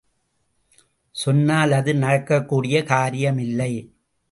[1.15, 3.71] சொன்னால் அது நடக்கக்கூடிய காரியமில்லை.